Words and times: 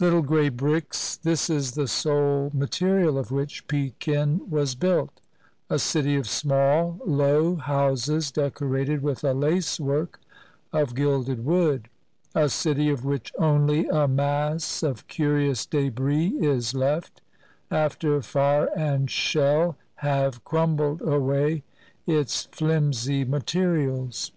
Little 0.00 0.22
gray 0.22 0.48
bricks,— 0.48 1.16
this 1.22 1.50
is 1.50 1.72
the 1.72 1.86
sole 1.86 2.50
material 2.54 3.18
of 3.18 3.30
which 3.30 3.68
Pekin 3.68 4.40
was 4.48 4.74
built; 4.74 5.20
a 5.68 5.78
city 5.78 6.16
of 6.16 6.26
small, 6.26 6.98
low 7.04 7.56
houses 7.56 8.32
decorated 8.32 9.02
with 9.02 9.22
a 9.22 9.34
lacework 9.34 10.18
of 10.72 10.94
gilded 10.94 11.44
wood; 11.44 11.90
a 12.34 12.48
city 12.48 12.88
of 12.88 13.04
which 13.04 13.34
only 13.38 13.86
a 13.88 14.08
mass 14.08 14.82
of 14.82 15.06
curious 15.08 15.66
debris 15.66 16.28
is 16.40 16.72
left, 16.72 17.20
after 17.70 18.22
fire 18.22 18.70
and 18.74 19.10
shell 19.10 19.76
have 19.96 20.42
crumbled 20.42 21.02
away 21.02 21.64
its 22.06 22.48
flimsy 22.50 23.26
materials. 23.26 24.32